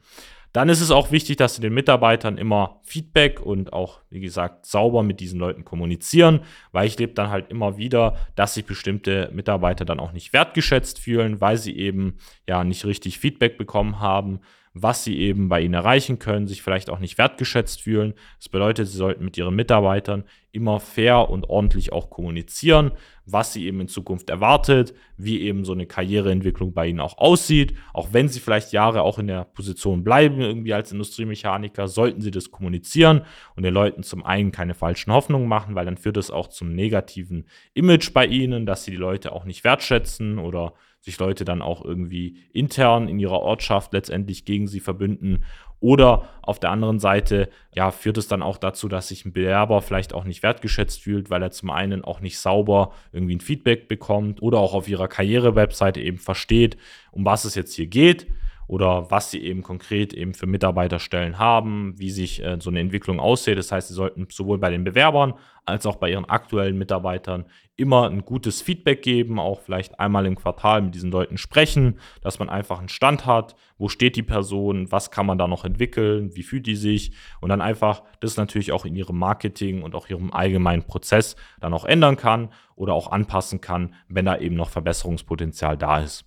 Dann 0.54 0.68
ist 0.68 0.80
es 0.80 0.92
auch 0.92 1.10
wichtig, 1.10 1.36
dass 1.36 1.56
sie 1.56 1.62
den 1.62 1.74
Mitarbeitern 1.74 2.38
immer 2.38 2.78
Feedback 2.84 3.40
und 3.40 3.72
auch, 3.72 4.02
wie 4.08 4.20
gesagt, 4.20 4.66
sauber 4.66 5.02
mit 5.02 5.18
diesen 5.18 5.40
Leuten 5.40 5.64
kommunizieren, 5.64 6.42
weil 6.70 6.86
ich 6.86 6.96
lebe 6.96 7.12
dann 7.12 7.28
halt 7.28 7.50
immer 7.50 7.76
wieder, 7.76 8.14
dass 8.36 8.54
sich 8.54 8.64
bestimmte 8.64 9.30
Mitarbeiter 9.34 9.84
dann 9.84 9.98
auch 9.98 10.12
nicht 10.12 10.32
wertgeschätzt 10.32 11.00
fühlen, 11.00 11.40
weil 11.40 11.56
sie 11.56 11.76
eben 11.76 12.18
ja 12.46 12.62
nicht 12.62 12.84
richtig 12.84 13.18
Feedback 13.18 13.58
bekommen 13.58 13.98
haben 13.98 14.38
was 14.74 15.04
sie 15.04 15.16
eben 15.18 15.48
bei 15.48 15.60
ihnen 15.60 15.74
erreichen 15.74 16.18
können, 16.18 16.48
sich 16.48 16.60
vielleicht 16.60 16.90
auch 16.90 16.98
nicht 16.98 17.16
wertgeschätzt 17.16 17.82
fühlen. 17.82 18.14
Das 18.38 18.48
bedeutet, 18.48 18.88
sie 18.88 18.96
sollten 18.96 19.24
mit 19.24 19.38
ihren 19.38 19.54
Mitarbeitern 19.54 20.24
immer 20.50 20.80
fair 20.80 21.30
und 21.30 21.48
ordentlich 21.48 21.92
auch 21.92 22.10
kommunizieren, 22.10 22.90
was 23.24 23.52
sie 23.52 23.66
eben 23.66 23.80
in 23.80 23.88
Zukunft 23.88 24.30
erwartet, 24.30 24.92
wie 25.16 25.42
eben 25.42 25.64
so 25.64 25.72
eine 25.72 25.86
Karriereentwicklung 25.86 26.74
bei 26.74 26.88
ihnen 26.88 27.00
auch 27.00 27.18
aussieht. 27.18 27.74
Auch 27.92 28.08
wenn 28.12 28.28
sie 28.28 28.40
vielleicht 28.40 28.72
Jahre 28.72 29.02
auch 29.02 29.20
in 29.20 29.28
der 29.28 29.44
Position 29.44 30.02
bleiben, 30.02 30.40
irgendwie 30.40 30.74
als 30.74 30.90
Industriemechaniker, 30.90 31.86
sollten 31.86 32.20
sie 32.20 32.32
das 32.32 32.50
kommunizieren 32.50 33.22
und 33.54 33.62
den 33.62 33.74
Leuten 33.74 34.02
zum 34.02 34.24
einen 34.24 34.50
keine 34.50 34.74
falschen 34.74 35.12
Hoffnungen 35.12 35.48
machen, 35.48 35.76
weil 35.76 35.86
dann 35.86 35.96
führt 35.98 36.16
es 36.16 36.32
auch 36.32 36.48
zum 36.48 36.72
negativen 36.72 37.46
Image 37.74 38.12
bei 38.12 38.26
ihnen, 38.26 38.66
dass 38.66 38.84
sie 38.84 38.90
die 38.90 38.96
Leute 38.96 39.32
auch 39.32 39.44
nicht 39.44 39.62
wertschätzen 39.62 40.38
oder 40.38 40.74
sich 41.04 41.18
Leute 41.18 41.44
dann 41.44 41.60
auch 41.60 41.84
irgendwie 41.84 42.38
intern 42.52 43.08
in 43.08 43.18
ihrer 43.18 43.40
Ortschaft 43.40 43.92
letztendlich 43.92 44.46
gegen 44.46 44.66
sie 44.66 44.80
verbünden. 44.80 45.44
Oder 45.80 46.30
auf 46.40 46.58
der 46.58 46.70
anderen 46.70 46.98
Seite, 46.98 47.50
ja, 47.74 47.90
führt 47.90 48.16
es 48.16 48.26
dann 48.26 48.42
auch 48.42 48.56
dazu, 48.56 48.88
dass 48.88 49.08
sich 49.08 49.26
ein 49.26 49.34
Bewerber 49.34 49.82
vielleicht 49.82 50.14
auch 50.14 50.24
nicht 50.24 50.42
wertgeschätzt 50.42 51.02
fühlt, 51.02 51.28
weil 51.28 51.42
er 51.42 51.50
zum 51.50 51.68
einen 51.68 52.02
auch 52.02 52.20
nicht 52.20 52.38
sauber 52.38 52.92
irgendwie 53.12 53.36
ein 53.36 53.40
Feedback 53.40 53.86
bekommt 53.86 54.40
oder 54.40 54.58
auch 54.60 54.72
auf 54.72 54.88
ihrer 54.88 55.08
Karriere-Webseite 55.08 56.00
eben 56.00 56.16
versteht, 56.16 56.78
um 57.12 57.26
was 57.26 57.44
es 57.44 57.54
jetzt 57.54 57.74
hier 57.74 57.86
geht 57.86 58.26
oder 58.66 59.10
was 59.10 59.30
sie 59.30 59.40
eben 59.40 59.62
konkret 59.62 60.12
eben 60.14 60.34
für 60.34 60.46
Mitarbeiterstellen 60.46 61.38
haben, 61.38 61.94
wie 61.98 62.10
sich 62.10 62.42
äh, 62.42 62.56
so 62.60 62.70
eine 62.70 62.80
Entwicklung 62.80 63.20
aussieht. 63.20 63.58
Das 63.58 63.72
heißt, 63.72 63.88
sie 63.88 63.94
sollten 63.94 64.26
sowohl 64.30 64.58
bei 64.58 64.70
den 64.70 64.84
Bewerbern 64.84 65.34
als 65.66 65.86
auch 65.86 65.96
bei 65.96 66.10
ihren 66.10 66.26
aktuellen 66.26 66.76
Mitarbeitern 66.76 67.46
immer 67.76 68.08
ein 68.08 68.24
gutes 68.24 68.62
Feedback 68.62 69.02
geben, 69.02 69.40
auch 69.40 69.60
vielleicht 69.60 69.98
einmal 69.98 70.26
im 70.26 70.36
Quartal 70.36 70.82
mit 70.82 70.94
diesen 70.94 71.10
Leuten 71.10 71.38
sprechen, 71.38 71.98
dass 72.20 72.38
man 72.38 72.48
einfach 72.48 72.78
einen 72.78 72.88
Stand 72.88 73.26
hat, 73.26 73.56
wo 73.78 73.88
steht 73.88 74.16
die 74.16 74.22
Person, 74.22 74.92
was 74.92 75.10
kann 75.10 75.26
man 75.26 75.38
da 75.38 75.48
noch 75.48 75.64
entwickeln, 75.64 76.36
wie 76.36 76.42
fühlt 76.42 76.66
die 76.66 76.76
sich 76.76 77.12
und 77.40 77.48
dann 77.48 77.60
einfach 77.60 78.02
das 78.20 78.36
natürlich 78.36 78.72
auch 78.72 78.84
in 78.84 78.94
ihrem 78.94 79.18
Marketing 79.18 79.82
und 79.82 79.94
auch 79.94 80.08
ihrem 80.08 80.32
allgemeinen 80.32 80.84
Prozess 80.84 81.34
dann 81.60 81.74
auch 81.74 81.84
ändern 81.84 82.16
kann 82.16 82.50
oder 82.76 82.94
auch 82.94 83.10
anpassen 83.10 83.60
kann, 83.60 83.94
wenn 84.08 84.26
da 84.26 84.38
eben 84.38 84.54
noch 84.54 84.70
Verbesserungspotenzial 84.70 85.76
da 85.76 86.00
ist. 86.00 86.24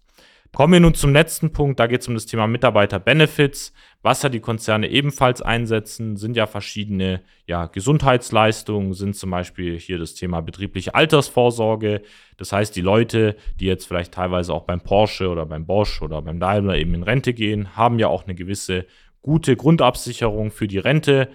Kommen 0.54 0.74
wir 0.74 0.80
nun 0.80 0.96
zum 0.96 1.13
letzten 1.13 1.51
Punkt, 1.51 1.80
da 1.80 1.88
geht 1.88 2.01
es 2.01 2.08
um 2.08 2.13
das 2.13 2.25
Thema 2.25 2.48
Mitarbeiter-Benefits. 2.48 3.74
Was 4.01 4.24
ja 4.24 4.30
die 4.30 4.39
Konzerne 4.39 4.89
ebenfalls 4.89 5.42
einsetzen, 5.42 6.18
sind 6.18 6.36
ja 6.36 6.48
verschiedene 6.48 7.22
ja, 7.46 7.66
Gesundheitsleistungen, 7.68 8.94
sind 8.94 9.16
zum 9.16 9.30
Beispiel 9.30 9.77
hier 9.80 9.98
das 10.00 10.13
Thema 10.13 10.42
betriebliche 10.42 10.96
Altersvorsorge. 10.96 12.01
Das 12.38 12.51
heißt, 12.51 12.75
die 12.75 12.82
Leute, 12.82 13.36
die 13.60 13.66
jetzt 13.66 13.88
vielleicht 13.88 14.13
teilweise 14.13 14.54
auch 14.54 14.63
beim 14.63 14.82
Porsche 14.82 15.30
oder 15.30 15.46
beim 15.46 15.66
Bosch 15.66 16.01
oder 16.01 16.22
beim 16.22 16.39
Daimler 16.39 16.77
eben 16.77 16.94
in 16.94 17.04
Rente 17.04 17.34
gehen, 17.34 17.75
haben 17.75 18.00
ja 18.00 18.08
auch 18.08 18.24
eine 18.24 18.36
gewisse 18.36 18.86
gute 19.22 19.56
Grundabsicherung 19.56 20.51
für 20.51 20.68
die 20.68 20.80
Rente 20.80 21.30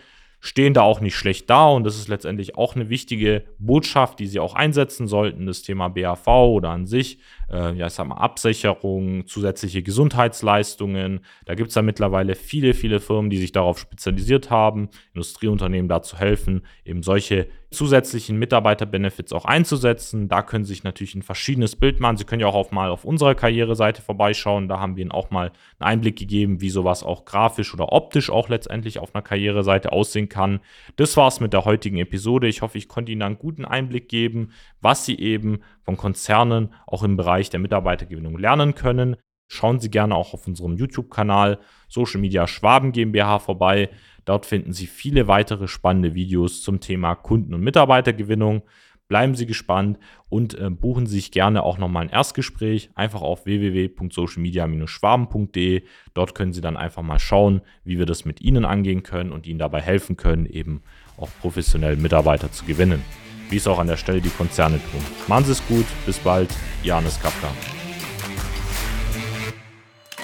stehen 0.45 0.75
da 0.75 0.83
auch 0.83 1.01
nicht 1.01 1.15
schlecht 1.15 1.49
da 1.49 1.69
und 1.69 1.85
das 1.85 1.97
ist 1.97 2.09
letztendlich 2.09 2.57
auch 2.57 2.75
eine 2.75 2.89
wichtige 2.89 3.45
Botschaft, 3.59 4.19
die 4.19 4.27
sie 4.27 4.41
auch 4.41 4.57
einsetzen 4.57 5.07
sollten, 5.07 5.47
das 5.47 5.63
Thema 5.63 5.89
BAV 5.89 6.27
oder 6.27 6.71
an 6.71 6.85
sich, 6.85 7.21
äh, 7.49 7.73
ja, 7.77 7.87
ich 7.87 7.93
sag 7.93 8.09
mal, 8.09 8.17
Absicherung, 8.17 9.25
zusätzliche 9.29 9.85
Gesundheitsleistungen. 9.85 11.21
Da 11.47 11.55
gibt 11.55 11.69
es 11.69 11.77
ja 11.77 11.83
mittlerweile 11.83 12.35
viele, 12.35 12.75
viele 12.75 12.99
Firmen, 12.99 13.31
die 13.31 13.39
sich 13.39 13.53
darauf 13.53 13.79
spezialisiert 13.79 14.51
haben, 14.51 14.89
Industrieunternehmen 15.15 15.89
dazu 15.89 16.19
helfen, 16.19 16.63
eben 16.85 17.05
solche 17.05 17.47
zusätzlichen 17.73 18.39
Mitarbeiterbenefits 18.39 19.33
auch 19.33 19.45
einzusetzen. 19.45 20.29
Da 20.29 20.43
können 20.43 20.65
Sie 20.65 20.75
sich 20.75 20.85
natürlich 20.85 21.15
ein 21.15 21.23
verschiedenes 21.23 21.75
Bild 21.75 21.99
machen. 21.99 22.17
Sie 22.17 22.25
können 22.25 22.41
ja 22.41 22.47
auch 22.47 22.55
auf 22.55 22.71
mal 22.71 22.91
auf 22.91 23.05
unserer 23.05 23.35
Karriereseite 23.35 24.03
vorbeischauen. 24.03 24.69
Da 24.69 24.79
haben 24.79 24.97
wir 24.97 25.03
Ihnen 25.03 25.11
auch 25.11 25.31
mal 25.31 25.53
einen 25.79 25.91
Einblick 25.91 26.19
gegeben, 26.19 26.61
wie 26.61 26.71
sowas 26.71 27.03
auch 27.03 27.25
grafisch 27.25 27.75
oder 27.75 27.93
optisch 27.93 28.31
auch 28.31 28.49
letztendlich 28.49 28.99
auf 28.99 29.15
einer 29.15 29.23
Karriereseite 29.23 29.93
aussehen 29.93 30.29
kann. 30.29 30.61
Das 30.97 31.17
war's 31.17 31.41
mit 31.41 31.53
der 31.53 31.65
heutigen 31.65 31.99
Episode. 31.99 32.47
Ich 32.47 32.63
hoffe, 32.63 32.79
ich 32.79 32.89
konnte 32.89 33.11
Ihnen 33.11 33.23
einen 33.23 33.39
guten 33.39 33.65
Einblick 33.65 34.09
geben, 34.09 34.53
was 34.81 35.05
Sie 35.05 35.19
eben 35.19 35.61
von 35.83 35.97
Konzernen 35.97 36.73
auch 36.87 37.03
im 37.03 37.17
Bereich 37.17 37.51
der 37.51 37.61
Mitarbeitergewinnung 37.61 38.39
lernen 38.39 38.75
können. 38.75 39.17
Schauen 39.53 39.81
Sie 39.81 39.91
gerne 39.91 40.15
auch 40.15 40.33
auf 40.33 40.47
unserem 40.47 40.79
YouTube-Kanal 40.79 41.59
Social 41.87 42.23
Media 42.23 42.47
Schwaben 42.47 42.91
GmbH 42.91 43.39
vorbei. 43.39 43.91
Dort 44.25 44.47
finden 44.47 44.73
Sie 44.73 44.87
viele 44.87 45.29
weitere 45.29 45.69
spannende 45.69 46.15
Videos 46.15 46.63
zum 46.63 46.81
Thema 46.81 47.15
Kunden- 47.15 47.53
und 47.53 47.61
Mitarbeitergewinnung. 47.61 48.63
Bleiben 49.09 49.35
Sie 49.35 49.45
gespannt 49.45 49.99
und 50.31 50.59
äh, 50.59 50.71
buchen 50.71 51.05
Sie 51.05 51.17
sich 51.17 51.33
gerne 51.33 51.65
auch 51.65 51.77
nochmal 51.77 52.05
ein 52.05 52.09
Erstgespräch. 52.09 52.89
Einfach 52.95 53.21
auf 53.21 53.45
www.socialmedia-schwaben.de. 53.45 55.83
Dort 56.15 56.35
können 56.35 56.55
Sie 56.55 56.63
dann 56.63 56.79
einfach 56.79 57.03
mal 57.03 57.19
schauen, 57.19 57.61
wie 57.85 57.99
wir 57.99 58.07
das 58.07 58.25
mit 58.25 58.41
Ihnen 58.41 58.65
angehen 58.65 59.03
können 59.03 59.33
und 59.33 59.47
Ihnen 59.47 59.59
dabei 59.59 59.83
helfen 59.83 60.17
können, 60.17 60.47
eben 60.47 60.81
auch 61.19 61.29
professionell 61.43 61.97
Mitarbeiter 61.97 62.51
zu 62.51 62.65
gewinnen. 62.65 63.05
Wie 63.51 63.57
es 63.57 63.67
auch 63.67 63.81
an 63.81 63.89
der 63.89 63.99
Stelle 63.99 64.23
die 64.23 64.31
Konzerne 64.31 64.81
tun. 64.91 65.03
Machen 65.29 65.45
Sie 65.45 65.53
es 65.53 65.69
gut, 65.69 65.85
bis 66.07 66.19
bald, 66.21 66.49
Janis 66.83 67.21
Kafka. 67.21 67.49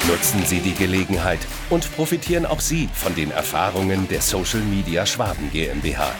Nutzen 0.06 0.44
Sie 0.46 0.60
die 0.60 0.74
Gelegenheit 0.74 1.40
und 1.68 1.94
profitieren 1.94 2.46
auch 2.46 2.60
Sie 2.60 2.88
von 2.94 3.14
den 3.14 3.30
Erfahrungen 3.30 4.08
der 4.08 4.22
Social 4.22 4.60
Media 4.60 5.04
Schwaben 5.04 5.50
GmbH. 5.50 6.14